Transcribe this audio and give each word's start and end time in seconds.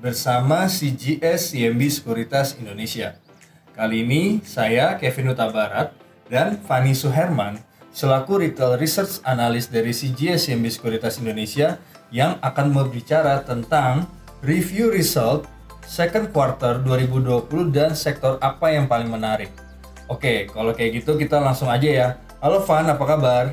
bersama 0.00 0.64
CGS 0.64 1.52
CMB 1.52 1.80
Sekuritas 1.92 2.56
Indonesia. 2.56 3.20
Kali 3.76 4.00
ini 4.00 4.40
saya 4.48 4.96
Kevin 4.96 5.36
Utabarat 5.36 5.92
dan 6.32 6.56
Fani 6.64 6.96
Suherman 6.96 7.60
selaku 7.92 8.40
Retail 8.40 8.80
Research 8.80 9.20
Analyst 9.28 9.68
dari 9.68 9.92
CGS 9.92 10.48
CMB 10.48 10.66
Sekuritas 10.72 11.20
Indonesia 11.20 11.76
yang 12.08 12.40
akan 12.40 12.72
berbicara 12.72 13.44
tentang 13.44 14.08
review 14.40 14.88
result 14.88 15.44
second 15.84 16.32
quarter 16.32 16.80
2020 16.80 17.68
dan 17.68 17.92
sektor 17.92 18.40
apa 18.40 18.72
yang 18.72 18.88
paling 18.88 19.12
menarik. 19.12 19.52
Oke, 20.08 20.48
kalau 20.48 20.72
kayak 20.72 21.04
gitu 21.04 21.20
kita 21.20 21.38
langsung 21.38 21.68
aja 21.68 21.86
ya. 21.86 22.08
Halo 22.40 22.64
Van, 22.64 22.88
apa 22.88 23.04
kabar? 23.04 23.44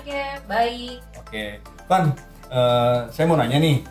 Kev, 0.00 0.40
baik. 0.48 0.96
Oke, 1.20 1.60
Van, 1.84 2.16
uh, 2.48 3.06
saya 3.12 3.28
mau 3.28 3.36
nanya 3.36 3.60
nih, 3.60 3.84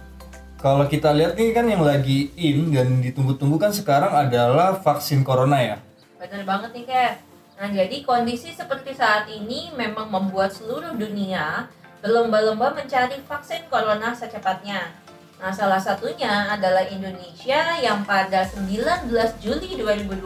kalau 0.59 0.83
kita 0.91 1.15
lihat 1.15 1.39
nih 1.39 1.55
kan 1.55 1.65
yang 1.71 1.79
lagi 1.79 2.35
in 2.35 2.75
dan 2.75 2.99
ditunggu-tunggu 2.99 3.55
kan 3.55 3.71
sekarang 3.71 4.11
adalah 4.11 4.75
vaksin 4.75 5.23
corona 5.23 5.55
ya. 5.55 5.77
Bener 6.19 6.43
banget 6.43 6.75
nih 6.75 6.85
Kev. 6.85 7.15
Nah 7.59 7.69
jadi 7.71 7.95
kondisi 8.03 8.51
seperti 8.51 8.91
saat 8.91 9.31
ini 9.31 9.71
memang 9.71 10.11
membuat 10.11 10.51
seluruh 10.51 10.99
dunia 10.99 11.71
berlomba-lomba 12.03 12.75
mencari 12.75 13.23
vaksin 13.23 13.71
corona 13.71 14.11
secepatnya. 14.11 14.91
Nah 15.39 15.51
salah 15.55 15.79
satunya 15.79 16.51
adalah 16.51 16.83
Indonesia 16.91 17.79
yang 17.79 18.03
pada 18.03 18.43
19 18.43 19.07
Juli 19.39 19.79
2020 19.79 20.19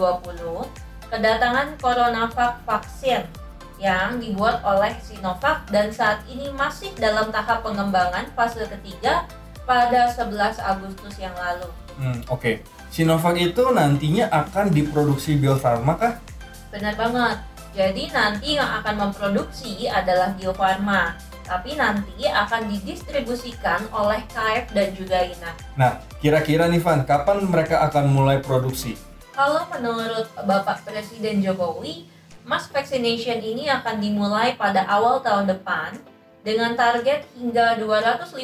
kedatangan 1.14 1.78
CoronaVac 1.78 2.66
vaksin 2.66 3.22
yang 3.78 4.18
dibuat 4.18 4.66
oleh 4.66 4.98
Sinovac 4.98 5.70
dan 5.70 5.94
saat 5.94 6.26
ini 6.26 6.50
masih 6.58 6.90
dalam 6.98 7.30
tahap 7.30 7.62
pengembangan 7.62 8.26
fase 8.34 8.66
ketiga 8.66 9.30
pada 9.64 10.12
11 10.12 10.60
Agustus 10.60 11.16
yang 11.20 11.34
lalu. 11.36 11.70
Hmm, 12.00 12.20
oke. 12.28 12.40
Okay. 12.40 12.56
Sinovac 12.94 13.34
itu 13.42 13.64
nantinya 13.74 14.30
akan 14.30 14.70
diproduksi 14.70 15.34
Bio 15.42 15.58
Farma 15.58 15.98
kah? 15.98 16.22
Benar 16.70 16.94
banget. 16.94 17.38
Jadi 17.74 18.14
nanti 18.14 18.54
yang 18.54 18.70
akan 18.70 19.10
memproduksi 19.10 19.90
adalah 19.90 20.30
Bio 20.38 20.54
Farma, 20.54 21.18
tapi 21.42 21.74
nanti 21.74 22.30
akan 22.30 22.70
didistribusikan 22.70 23.90
oleh 23.90 24.22
KF 24.30 24.78
dan 24.78 24.94
juga 24.94 25.26
INA. 25.26 25.52
Nah, 25.74 25.98
kira-kira 26.22 26.70
nih 26.70 26.78
Van, 26.86 27.02
kapan 27.02 27.42
mereka 27.50 27.82
akan 27.82 28.14
mulai 28.14 28.38
produksi? 28.46 28.94
Kalau 29.34 29.66
menurut 29.74 30.30
Bapak 30.46 30.86
Presiden 30.86 31.42
Jokowi, 31.42 32.06
mass 32.46 32.70
vaccination 32.70 33.42
ini 33.42 33.66
akan 33.74 33.98
dimulai 33.98 34.54
pada 34.54 34.86
awal 34.86 35.26
tahun 35.26 35.50
depan 35.50 35.98
dengan 36.44 36.76
target 36.76 37.24
hingga 37.40 37.80
250 37.80 38.36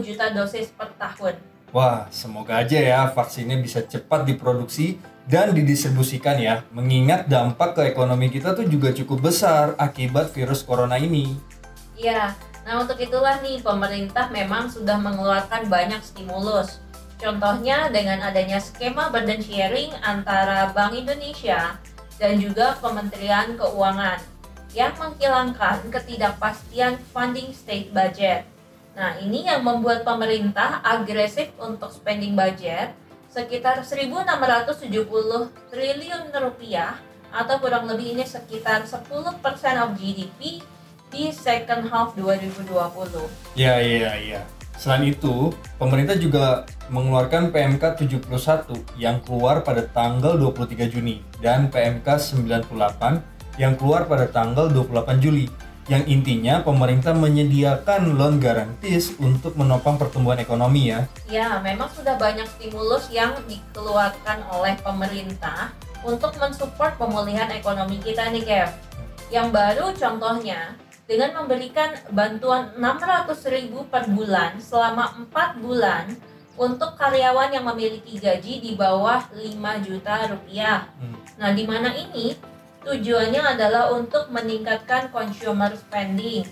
juta 0.00 0.32
dosis 0.32 0.72
per 0.72 0.90
tahun. 0.96 1.36
Wah, 1.72 2.08
semoga 2.12 2.60
aja 2.60 2.76
ya 2.76 3.00
vaksinnya 3.08 3.56
bisa 3.60 3.80
cepat 3.84 4.28
diproduksi 4.28 5.00
dan 5.24 5.56
didistribusikan 5.56 6.36
ya, 6.36 6.64
mengingat 6.74 7.28
dampak 7.30 7.78
ke 7.78 7.82
ekonomi 7.88 8.28
kita 8.28 8.52
tuh 8.52 8.68
juga 8.68 8.92
cukup 8.92 9.32
besar 9.32 9.72
akibat 9.80 10.32
virus 10.36 10.60
corona 10.66 11.00
ini. 11.00 11.32
Iya, 11.96 12.36
nah 12.66 12.82
untuk 12.82 13.00
itulah 13.00 13.40
nih 13.40 13.62
pemerintah 13.64 14.28
memang 14.28 14.68
sudah 14.68 15.00
mengeluarkan 15.00 15.70
banyak 15.72 16.02
stimulus. 16.04 16.82
Contohnya 17.22 17.86
dengan 17.88 18.18
adanya 18.18 18.58
skema 18.58 19.08
burden 19.08 19.38
sharing 19.38 19.94
antara 20.02 20.74
Bank 20.74 20.98
Indonesia 20.98 21.78
dan 22.18 22.42
juga 22.42 22.74
Kementerian 22.82 23.54
Keuangan 23.54 24.31
yang 24.72 24.96
menghilangkan 24.96 25.84
ketidakpastian 25.92 26.96
funding 27.12 27.52
state 27.52 27.92
budget. 27.92 28.48
Nah, 28.92 29.16
ini 29.20 29.48
yang 29.48 29.64
membuat 29.64 30.04
pemerintah 30.04 30.84
agresif 30.84 31.52
untuk 31.56 31.92
spending 31.92 32.36
budget 32.36 32.92
sekitar 33.32 33.80
1.670 33.80 34.28
triliun 35.72 36.22
rupiah 36.36 37.00
atau 37.32 37.56
kurang 37.56 37.88
lebih 37.88 38.12
ini 38.12 38.24
sekitar 38.28 38.84
10% 38.84 39.08
of 39.80 39.96
GDP 39.96 40.60
di 41.08 41.32
second 41.32 41.88
half 41.88 42.12
2020. 42.12 42.68
Ya, 43.56 43.80
iya, 43.80 44.12
iya. 44.20 44.40
Selain 44.76 45.04
itu, 45.08 45.52
pemerintah 45.80 46.16
juga 46.16 46.68
mengeluarkan 46.92 47.52
PMK 47.52 48.04
71 48.04 49.00
yang 49.00 49.20
keluar 49.24 49.64
pada 49.64 49.84
tanggal 49.88 50.36
23 50.36 50.92
Juni 50.92 51.24
dan 51.40 51.72
PMK 51.72 52.04
98 52.04 53.31
yang 53.60 53.76
keluar 53.76 54.08
pada 54.08 54.28
tanggal 54.28 54.68
28 54.72 55.24
Juli 55.24 55.46
yang 55.90 56.06
intinya 56.06 56.62
pemerintah 56.62 57.10
menyediakan 57.10 58.14
loan 58.14 58.38
garantis 58.38 59.18
untuk 59.18 59.58
menopang 59.58 59.98
pertumbuhan 59.98 60.38
ekonomi 60.38 60.94
ya. 60.94 61.10
Ya, 61.26 61.58
memang 61.58 61.90
sudah 61.90 62.14
banyak 62.14 62.46
stimulus 62.46 63.10
yang 63.10 63.34
dikeluarkan 63.50 64.46
oleh 64.54 64.78
pemerintah 64.78 65.74
untuk 66.06 66.38
mensupport 66.38 66.94
pemulihan 66.94 67.50
ekonomi 67.50 67.98
kita 67.98 68.30
nih 68.30 68.46
Kev. 68.46 68.70
Yang 69.34 69.48
baru 69.50 69.86
contohnya 69.98 70.78
dengan 71.10 71.42
memberikan 71.42 71.98
bantuan 72.14 72.70
600 72.78 73.34
ribu 73.50 73.82
per 73.90 74.06
bulan 74.06 74.62
selama 74.62 75.18
4 75.34 75.58
bulan 75.58 76.14
untuk 76.54 76.94
karyawan 76.94 77.50
yang 77.50 77.66
memiliki 77.66 78.22
gaji 78.22 78.62
di 78.62 78.72
bawah 78.78 79.24
5 79.34 79.42
juta 79.82 80.30
rupiah. 80.30 80.86
Hmm. 81.00 81.16
Nah, 81.42 81.50
di 81.56 81.64
mana 81.66 81.90
ini 81.96 82.38
Tujuannya 82.82 83.42
adalah 83.42 83.94
untuk 83.94 84.26
meningkatkan 84.34 85.14
consumer 85.14 85.70
spending. 85.78 86.42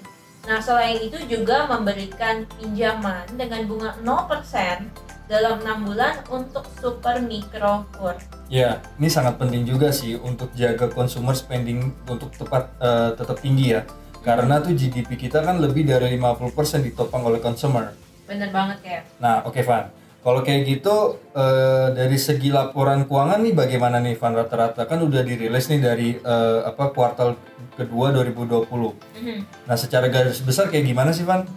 Nah, 0.46 0.62
selain 0.62 1.02
itu 1.02 1.18
juga 1.26 1.66
memberikan 1.66 2.46
pinjaman 2.56 3.26
dengan 3.34 3.66
bunga 3.66 3.90
0% 4.00 5.10
dalam 5.26 5.62
6 5.62 5.86
bulan 5.86 6.14
untuk 6.30 6.64
super 6.78 7.18
mikro 7.22 7.86
kur. 7.94 8.16
Ya, 8.46 8.82
ini 8.98 9.10
sangat 9.10 9.38
penting 9.38 9.66
juga 9.66 9.90
sih 9.90 10.18
untuk 10.18 10.50
jaga 10.54 10.90
consumer 10.90 11.34
spending 11.34 11.94
untuk 12.06 12.34
tepat 12.34 12.72
uh, 12.78 13.10
tetap 13.14 13.38
tinggi 13.42 13.78
ya. 13.78 13.82
Karena 14.22 14.62
tuh 14.62 14.74
GDP 14.74 15.16
kita 15.16 15.42
kan 15.42 15.58
lebih 15.58 15.86
dari 15.86 16.14
50% 16.14 16.86
ditopang 16.88 17.26
oleh 17.26 17.42
consumer. 17.42 17.90
Bener 18.26 18.50
banget 18.54 18.78
ya. 18.86 19.00
Nah, 19.18 19.42
oke 19.42 19.58
okay, 19.58 19.62
Van. 19.66 19.99
Kalau 20.20 20.44
kayak 20.44 20.68
gitu 20.68 21.16
uh, 21.32 21.88
dari 21.96 22.20
segi 22.20 22.52
laporan 22.52 23.08
keuangan 23.08 23.40
nih 23.40 23.56
bagaimana 23.56 24.04
nih 24.04 24.20
Van 24.20 24.36
rata-rata 24.36 24.84
kan 24.84 25.00
udah 25.00 25.24
dirilis 25.24 25.72
nih 25.72 25.80
dari 25.80 26.08
uh, 26.20 26.68
apa 26.68 26.92
kuartal 26.92 27.40
kedua 27.72 28.12
2020. 28.12 28.68
Mm-hmm. 28.68 29.38
Nah, 29.64 29.76
secara 29.80 30.12
garis 30.12 30.44
besar 30.44 30.68
kayak 30.68 30.84
gimana 30.84 31.16
sih 31.16 31.24
Van? 31.24 31.48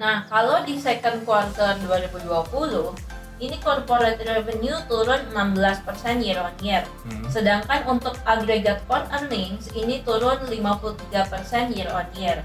Nah, 0.00 0.24
kalau 0.32 0.64
di 0.64 0.80
second 0.80 1.20
quarter 1.28 1.76
2020 1.84 3.18
ini 3.38 3.56
corporate 3.62 4.18
revenue 4.26 4.74
turun 4.90 5.22
16% 5.30 5.86
year 6.26 6.42
on 6.42 6.54
year. 6.58 6.82
Hmm. 7.06 7.22
Sedangkan 7.30 7.86
untuk 7.86 8.18
aggregate 8.26 8.82
core 8.90 9.06
earnings 9.14 9.70
ini 9.78 10.02
turun 10.02 10.42
53% 10.42 11.70
year 11.70 11.86
on 11.94 12.08
year. 12.18 12.42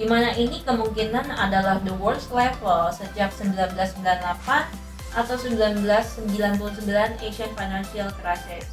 Di 0.00 0.08
mana 0.08 0.32
ini 0.32 0.64
kemungkinan 0.64 1.28
adalah 1.28 1.76
the 1.84 1.92
worst 2.00 2.32
level 2.32 2.88
sejak 2.88 3.28
1998 3.36 4.79
atau 5.14 5.34
1999 5.34 6.86
Asian 7.22 7.52
Financial 7.56 8.08
Crisis. 8.18 8.66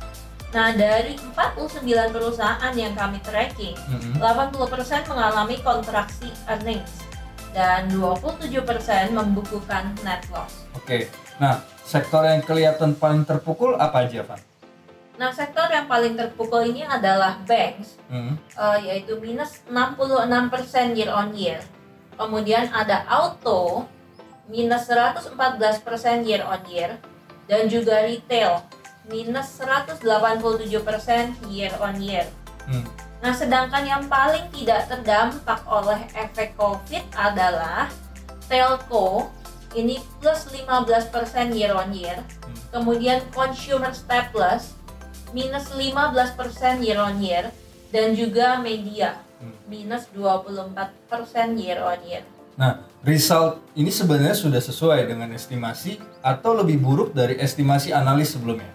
Nah, 0.56 0.72
dari 0.72 1.20
49 1.36 1.84
perusahaan 2.16 2.74
yang 2.78 2.96
kami 2.96 3.20
tracking, 3.20 3.76
mm 3.76 4.00
-hmm. 4.00 4.24
80% 4.24 5.12
mengalami 5.12 5.60
kontraksi 5.60 6.32
earnings 6.48 7.04
dan 7.52 7.92
27% 7.92 9.12
membukukan 9.12 9.92
net 10.06 10.24
loss. 10.32 10.64
Oke. 10.78 10.86
Okay. 10.86 11.02
Nah, 11.38 11.62
sektor 11.84 12.24
yang 12.24 12.42
kelihatan 12.42 12.96
paling 12.96 13.28
terpukul 13.28 13.76
apa 13.78 14.08
aja, 14.08 14.24
Pak? 14.24 14.40
Nah, 15.18 15.34
sektor 15.34 15.66
yang 15.74 15.90
paling 15.90 16.14
terpukul 16.14 16.62
ini 16.62 16.86
adalah 16.86 17.42
banks, 17.44 17.98
mm. 18.08 18.38
uh, 18.54 18.78
yaitu 18.78 19.18
minus 19.18 19.66
66% 19.66 20.94
year 20.94 21.10
on 21.10 21.34
year. 21.34 21.58
Kemudian 22.14 22.70
ada 22.70 23.06
auto, 23.10 23.90
minus 24.48 24.88
114% 24.88 25.36
year 26.24 26.44
on 26.44 26.62
year 26.68 26.96
dan 27.48 27.68
juga 27.68 28.04
retail 28.04 28.64
minus 29.08 29.60
187% 29.60 30.04
year 31.48 31.72
on 31.80 31.96
year. 32.00 32.28
Hmm. 32.68 32.84
Nah, 33.24 33.34
sedangkan 33.34 33.84
yang 33.88 34.04
paling 34.12 34.52
tidak 34.52 34.92
terdampak 34.92 35.64
oleh 35.64 36.04
efek 36.12 36.54
COVID 36.60 37.04
adalah 37.16 37.88
telco 38.52 39.32
ini 39.76 40.00
plus 40.20 40.48
15% 40.52 41.56
year 41.56 41.72
on 41.72 41.92
year. 41.96 42.20
Hmm. 42.20 42.56
Kemudian 42.72 43.24
consumer 43.32 43.96
staples 43.96 44.76
minus 45.32 45.72
15% 45.72 46.84
year 46.84 47.00
on 47.00 47.20
year 47.24 47.52
dan 47.92 48.12
juga 48.16 48.60
media 48.60 49.24
Hmm. 49.38 49.54
minus 49.70 50.10
24% 50.18 51.62
year 51.62 51.78
on 51.78 52.02
year. 52.02 52.26
Nah, 52.58 52.82
result 53.06 53.62
ini 53.78 53.94
sebenarnya 53.94 54.34
sudah 54.34 54.58
sesuai 54.58 55.06
dengan 55.06 55.30
estimasi 55.30 56.02
atau 56.26 56.58
lebih 56.58 56.82
buruk 56.82 57.14
dari 57.14 57.38
estimasi 57.38 57.94
analis 57.94 58.34
sebelumnya. 58.34 58.74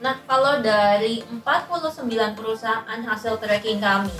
Nah, 0.00 0.16
kalau 0.24 0.64
dari 0.64 1.20
49 1.44 2.08
perusahaan 2.34 3.00
hasil 3.04 3.36
tracking 3.38 3.84
kami, 3.84 4.16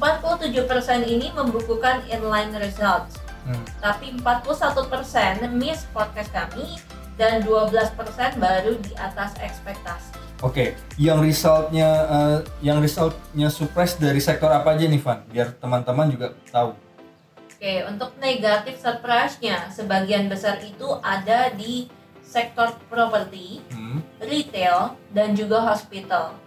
47% 0.00 1.04
ini 1.04 1.28
membukukan 1.36 2.02
inline 2.08 2.52
results, 2.56 3.20
Hmm. 3.44 3.64
tapi 3.80 4.12
41% 4.16 5.48
miss 5.56 5.84
forecast 5.92 6.32
kami 6.32 6.80
dan 7.16 7.44
12% 7.44 8.36
baru 8.36 8.76
di 8.80 8.92
atas 8.96 9.36
ekspektasi. 9.40 10.16
Oke, 10.44 10.76
yang 11.00 11.18
resultnya 11.20 11.88
eh, 12.08 12.38
yang 12.62 12.78
resultnya 12.78 13.48
surprise 13.50 13.96
dari 13.96 14.20
sektor 14.22 14.48
apa 14.52 14.76
aja 14.76 14.86
nih 14.86 15.00
Van? 15.00 15.24
Biar 15.28 15.50
teman-teman 15.56 16.08
juga 16.12 16.30
tahu. 16.52 16.87
Oke, 17.58 17.82
untuk 17.90 18.14
negatif 18.22 18.78
surprise-nya, 18.78 19.66
sebagian 19.74 20.30
besar 20.30 20.62
itu 20.62 20.94
ada 21.02 21.50
di 21.50 21.90
sektor 22.22 22.70
properti, 22.86 23.58
Hmm. 23.74 23.98
retail, 24.22 24.94
dan 25.10 25.34
juga 25.34 25.66
hospital. 25.66 26.38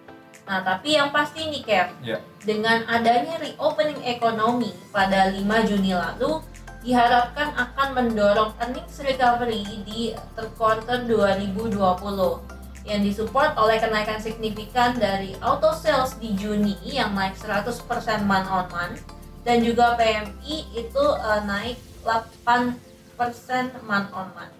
Nah, 0.48 0.64
tapi 0.64 0.96
yang 0.96 1.12
pasti 1.12 1.52
nih, 1.52 1.68
Kev, 1.68 1.88
Ya. 2.00 2.24
dengan 2.48 2.88
adanya 2.88 3.44
reopening 3.44 4.00
ekonomi 4.08 4.72
pada 4.96 5.28
5 5.36 5.68
Juni 5.68 5.92
lalu, 5.92 6.40
diharapkan 6.80 7.60
akan 7.60 7.92
mendorong 7.92 8.56
earnings 8.64 9.04
recovery 9.04 9.68
di 9.84 10.16
third 10.40 10.56
quarter 10.56 11.04
2020 11.04 12.40
yang 12.88 13.04
disupport 13.04 13.52
oleh 13.60 13.84
kenaikan 13.84 14.16
signifikan 14.16 14.96
dari 14.96 15.36
auto 15.44 15.76
sales 15.76 16.16
di 16.24 16.32
Juni 16.40 16.80
yang 16.88 17.12
naik 17.12 17.36
100% 17.36 18.24
month 18.24 18.48
on 18.48 18.66
month 18.72 19.11
dan 19.42 19.66
juga 19.66 19.98
PMI 19.98 20.56
itu 20.78 21.06
eh, 21.18 21.42
naik 21.46 21.78
8% 22.06 23.86
month 23.86 24.10
on 24.14 24.28
month. 24.34 24.56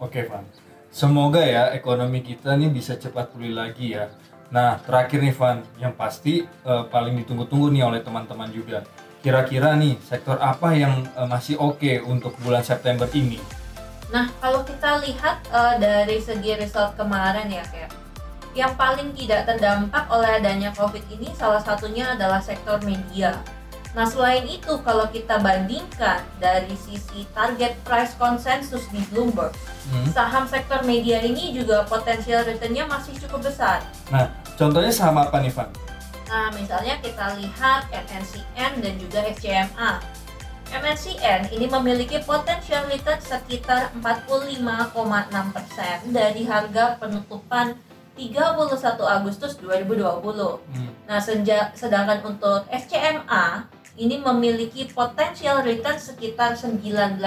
Oke 0.00 0.26
Van. 0.26 0.44
Semoga 0.90 1.42
ya 1.46 1.70
ekonomi 1.70 2.22
kita 2.22 2.58
nih 2.58 2.70
bisa 2.70 2.98
cepat 2.98 3.30
pulih 3.30 3.54
lagi 3.54 3.94
ya. 3.94 4.10
Nah 4.50 4.82
terakhir 4.82 5.22
nih 5.22 5.34
Van, 5.34 5.58
yang 5.78 5.94
pasti 5.94 6.42
eh, 6.42 6.84
paling 6.90 7.14
ditunggu-tunggu 7.22 7.70
nih 7.70 7.86
oleh 7.86 8.00
teman-teman 8.02 8.50
juga. 8.50 8.82
Kira-kira 9.20 9.76
nih 9.76 10.00
sektor 10.00 10.40
apa 10.40 10.74
yang 10.74 11.04
eh, 11.04 11.28
masih 11.28 11.60
oke 11.60 12.02
untuk 12.08 12.34
bulan 12.42 12.64
September 12.64 13.06
ini? 13.12 13.60
Nah, 14.10 14.26
kalau 14.42 14.66
kita 14.66 14.98
lihat 15.06 15.46
eh, 15.46 15.74
dari 15.78 16.18
segi 16.18 16.58
result 16.58 16.98
kemarin 16.98 17.46
ya, 17.46 17.62
kayak 17.70 17.94
yang 18.50 18.74
paling 18.74 19.14
tidak 19.14 19.46
terdampak 19.46 20.10
oleh 20.10 20.42
adanya 20.42 20.74
COVID 20.74 21.06
ini 21.14 21.30
salah 21.38 21.62
satunya 21.62 22.18
adalah 22.18 22.42
sektor 22.42 22.82
media. 22.82 23.38
Nah, 23.90 24.04
selain 24.04 24.44
itu 24.44 24.70
kalau 24.80 25.04
kita 25.06 25.36
bandingkan 25.36 26.22
dari 26.38 26.72
sisi 26.78 27.26
target 27.30 27.74
price 27.82 28.14
consensus 28.14 28.86
di 28.88 29.02
Bloomberg, 29.10 29.50
Hmm. 29.82 30.06
saham 30.08 30.44
sektor 30.46 30.78
media 30.82 31.18
ini 31.18 31.50
juga 31.50 31.82
potensial 31.82 32.44
returnnya 32.44 32.86
masih 32.86 33.10
cukup 33.18 33.42
besar. 33.42 33.82
Nah 34.06 34.30
contohnya 34.54 34.88
saham 34.88 35.18
apa 35.18 35.40
nih 35.40 35.50
Van? 35.50 35.66
Nah, 36.28 36.46
misalnya 36.54 36.94
kita 37.02 37.34
lihat 37.34 37.90
MNCN 37.90 38.72
dan 38.78 38.94
juga 38.96 39.18
SCMA. 39.26 39.98
MNCN 40.70 41.50
ini 41.50 41.66
memiliki 41.66 42.22
potensial 42.22 42.86
return 42.86 43.18
sekitar 43.18 43.90
45,6% 43.98 46.06
dari 46.06 46.46
harga 46.46 46.94
penutupan 46.96 47.74
31 48.14 49.02
Agustus 49.02 49.58
2020. 49.58 50.62
Hmm. 50.70 50.90
Nah, 51.04 51.18
senja- 51.18 51.74
sedangkan 51.74 52.22
untuk 52.22 52.62
SCMA 52.70 53.66
ini 54.00 54.16
memiliki 54.16 54.88
potensial 54.88 55.60
return 55.60 56.00
sekitar 56.00 56.56
19% 56.56 57.20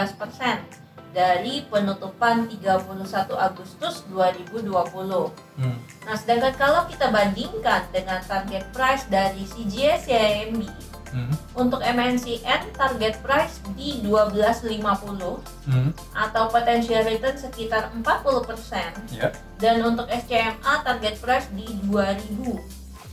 dari 1.14 1.62
penutupan 1.70 2.50
31 2.50 3.38
Agustus 3.38 4.02
2020. 4.10 5.30
Hmm. 5.62 5.78
Nah, 6.10 6.16
sedangkan 6.18 6.58
kalau 6.58 6.81
kita 6.90 7.14
bandingkan 7.14 7.86
dengan 7.94 8.18
target 8.25 8.66
price 8.74 9.06
dari 9.06 9.46
CIMB 9.46 10.66
Hmm. 11.14 11.30
untuk 11.54 11.78
MNCN 11.86 12.74
target 12.74 13.22
price 13.22 13.62
di 13.78 14.02
12.50 14.02 15.46
Hmm. 15.70 15.94
atau 16.18 16.50
potential 16.50 17.06
return 17.06 17.38
sekitar 17.38 17.94
40% 17.94 18.98
Ya. 19.14 19.30
dan 19.62 19.86
untuk 19.86 20.10
SCMA 20.10 20.81
target 20.81 21.22
price 21.22 21.46
di 21.54 21.70
2000 21.86 22.58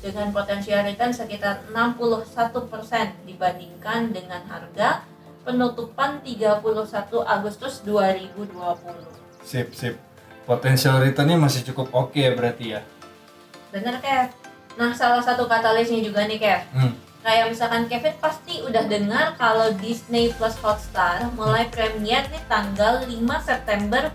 dengan 0.00 0.32
potensial 0.32 0.85
return 0.85 1.12
sekitar 1.12 1.64
61% 1.69 3.29
dibandingkan 3.29 4.11
dengan 4.11 4.43
harga 4.49 5.05
penutupan 5.44 6.20
31 6.25 6.64
Agustus 7.25 7.85
2020. 7.85 8.56
Sip 9.44 9.73
sip. 9.73 9.94
Potensial 10.44 10.99
returnnya 11.00 11.37
masih 11.37 11.62
cukup 11.73 11.93
oke 11.93 12.17
ya 12.17 12.32
berarti 12.35 12.76
ya. 12.76 12.81
Bener 13.70 14.00
Kev? 14.02 14.32
Nah 14.81 14.91
salah 14.97 15.23
satu 15.23 15.47
katalisnya 15.47 16.00
juga 16.02 16.26
nih 16.26 16.41
Kev 16.41 16.62
Hmm. 16.73 16.93
Kayak 17.20 17.52
misalkan 17.52 17.85
Kevin 17.85 18.17
pasti 18.17 18.64
udah 18.64 18.88
dengar 18.88 19.37
kalau 19.37 19.69
Disney 19.76 20.32
Plus 20.32 20.56
Hotstar 20.64 21.29
mulai 21.37 21.69
premier 21.69 22.25
nih 22.32 22.41
tanggal 22.49 23.05
5 23.05 23.12
September 23.44 24.08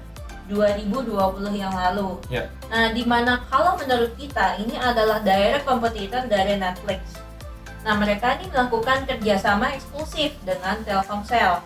2020 0.48 1.10
yang 1.54 1.74
lalu. 1.74 2.22
Ya. 2.30 2.50
Nah, 2.70 2.94
di 2.94 3.02
mana 3.06 3.42
kalau 3.50 3.78
menurut 3.78 4.14
kita 4.18 4.58
ini 4.62 4.78
adalah 4.78 5.22
direct 5.22 5.66
competitor 5.66 6.26
dari 6.30 6.58
Netflix. 6.58 7.02
Nah, 7.86 7.94
mereka 7.98 8.38
ini 8.38 8.50
melakukan 8.50 9.06
kerjasama 9.06 9.78
eksklusif 9.78 10.34
dengan 10.42 10.82
Telkomsel. 10.82 11.62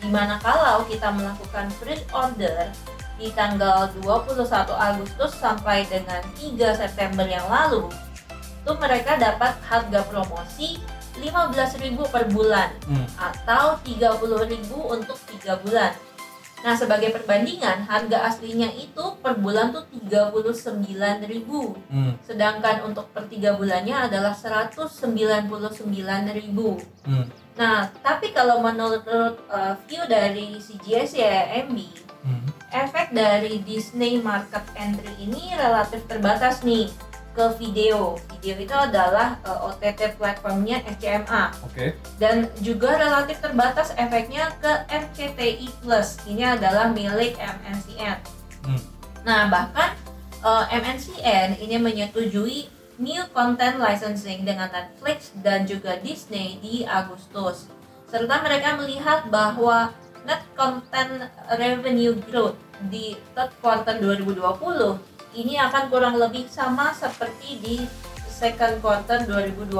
Di 0.00 0.08
mana 0.08 0.40
kalau 0.40 0.84
kita 0.88 1.12
melakukan 1.12 1.68
pre-order 1.80 2.72
di 3.18 3.28
tanggal 3.34 3.90
21 4.00 4.46
Agustus 4.72 5.34
sampai 5.36 5.84
dengan 5.90 6.22
3 6.38 6.72
September 6.72 7.26
yang 7.26 7.44
lalu, 7.50 7.90
itu 8.62 8.72
mereka 8.78 9.18
dapat 9.18 9.58
harga 9.66 10.00
promosi 10.06 10.78
15.000 11.18 12.06
per 12.14 12.30
bulan 12.30 12.70
Hmm. 12.86 13.06
atau 13.18 13.74
30.000 13.82 14.78
untuk 14.86 15.18
3 15.26 15.58
bulan. 15.66 15.90
Nah, 16.58 16.74
sebagai 16.74 17.14
perbandingan, 17.14 17.86
harga 17.86 18.26
aslinya 18.26 18.66
itu 18.74 19.14
per 19.22 19.38
bulan 19.38 19.70
tuh 19.70 19.86
39.000. 19.94 21.78
Hmm. 21.86 22.18
Sedangkan 22.26 22.82
untuk 22.82 23.14
per 23.14 23.30
3 23.30 23.54
bulannya 23.54 24.10
adalah 24.10 24.34
199.000. 24.34 25.46
Hmm. 27.06 27.30
Nah, 27.58 27.90
tapi 28.02 28.34
kalau 28.34 28.62
menurut 28.62 29.02
uh, 29.06 29.74
view 29.86 30.02
dari 30.10 30.58
CGS 30.58 31.14
ya 31.14 31.46
MB, 31.66 32.10
Hmm. 32.18 32.50
efek 32.74 33.14
dari 33.14 33.62
Disney 33.62 34.18
market 34.18 34.66
entry 34.74 35.14
ini 35.22 35.54
relatif 35.54 36.02
terbatas 36.10 36.66
nih 36.66 36.90
ke 37.38 37.46
video. 37.62 38.18
Video 38.34 38.54
itu 38.58 38.74
adalah 38.74 39.38
uh, 39.46 39.70
OTT 39.70 40.18
platformnya 40.18 40.82
SCMA 40.98 41.54
Oke. 41.62 41.94
dan 42.18 42.50
juga 42.58 42.98
relatif 42.98 43.38
terbatas 43.38 43.94
efeknya 43.94 44.50
ke 44.58 44.72
RCTI 44.90 45.70
Plus. 45.78 46.18
Ini 46.26 46.58
adalah 46.58 46.90
milik 46.90 47.38
MNCN. 47.38 48.18
Hmm. 48.66 48.82
Nah, 49.22 49.46
bahkan 49.46 49.94
uh, 50.42 50.66
MNCN 50.66 51.62
ini 51.62 51.78
menyetujui 51.78 52.66
new 52.98 53.22
content 53.30 53.78
licensing 53.78 54.42
dengan 54.42 54.66
Netflix 54.74 55.30
dan 55.38 55.62
juga 55.62 55.94
Disney 56.02 56.58
di 56.58 56.82
Agustus. 56.82 57.70
Serta 58.10 58.42
mereka 58.42 58.74
melihat 58.82 59.30
bahwa 59.30 59.94
net 60.26 60.42
content 60.58 61.30
revenue 61.54 62.18
growth 62.26 62.58
di 62.90 63.14
third 63.38 63.54
quarter 63.62 63.94
2020 64.02 65.17
ini 65.38 65.54
akan 65.54 65.86
kurang 65.86 66.18
lebih 66.18 66.50
sama 66.50 66.90
seperti 66.90 67.62
di 67.62 67.76
second 68.26 68.82
quarter 68.82 69.22
2020 69.22 69.70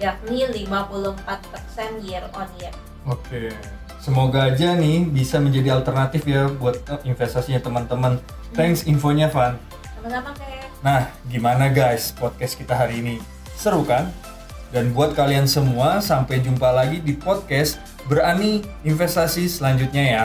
yakni 0.00 0.48
54% 0.64 2.08
year 2.08 2.24
on 2.32 2.48
year. 2.56 2.72
Oke. 3.04 3.52
Semoga 4.00 4.52
aja 4.52 4.76
nih 4.76 5.04
bisa 5.08 5.40
menjadi 5.40 5.76
alternatif 5.76 6.24
ya 6.28 6.48
buat 6.48 6.80
eh, 6.88 7.00
investasinya 7.08 7.60
teman-teman. 7.60 8.20
Thanks 8.56 8.84
infonya 8.88 9.28
Van. 9.28 9.56
Sama-sama 9.96 10.32
Nah, 10.84 11.08
gimana 11.32 11.72
guys 11.72 12.12
podcast 12.12 12.60
kita 12.60 12.76
hari 12.76 13.00
ini? 13.00 13.16
Seru 13.56 13.80
kan? 13.88 14.12
Dan 14.68 14.92
buat 14.92 15.16
kalian 15.16 15.48
semua, 15.48 16.04
sampai 16.04 16.44
jumpa 16.44 16.68
lagi 16.68 17.00
di 17.00 17.16
podcast 17.16 17.80
Berani 18.04 18.60
Investasi 18.84 19.48
selanjutnya 19.48 20.04
ya. 20.04 20.24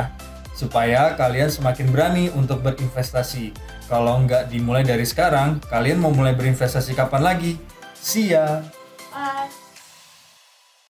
Supaya 0.51 1.15
kalian 1.15 1.47
semakin 1.47 1.87
berani 1.95 2.27
untuk 2.35 2.59
berinvestasi. 2.59 3.55
Kalau 3.89 4.21
nggak 4.21 4.53
dimulai 4.53 4.85
dari 4.85 5.01
sekarang, 5.01 5.57
kalian 5.65 5.97
mau 5.97 6.13
mulai 6.13 6.37
berinvestasi 6.37 6.93
kapan 6.93 7.25
lagi? 7.25 7.57
See 7.97 8.37
ya! 8.37 8.61
Bye. 9.09 9.68